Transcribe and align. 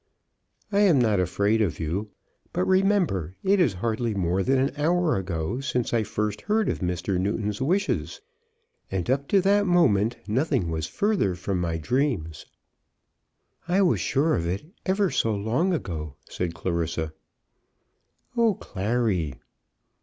"I 0.71 0.79
am 0.79 0.97
not 0.99 1.19
afraid 1.19 1.61
of 1.61 1.79
you. 1.79 2.09
But, 2.53 2.65
remember, 2.65 3.35
it 3.43 3.59
is 3.59 3.73
hardly 3.73 4.15
more 4.15 4.41
than 4.41 4.57
an 4.57 4.73
hour 4.75 5.15
ago 5.15 5.59
since 5.59 5.93
I 5.93 6.01
first 6.01 6.41
heard 6.41 6.69
of 6.69 6.79
Mr. 6.79 7.19
Newton's 7.19 7.61
wishes, 7.61 8.19
and 8.89 9.07
up 9.11 9.27
to 9.27 9.41
that 9.41 9.67
moment 9.67 10.17
nothing 10.27 10.71
was 10.71 10.87
further 10.87 11.35
from 11.35 11.61
my 11.61 11.77
dreams." 11.77 12.47
"I 13.67 13.83
was 13.83 13.99
sure 13.99 14.33
of 14.35 14.47
it, 14.47 14.65
ever 14.87 15.11
so 15.11 15.35
long 15.35 15.71
ago," 15.71 16.15
said 16.27 16.55
Clarissa. 16.55 17.13
"Oh, 18.35 18.55
Clary!" 18.55 19.35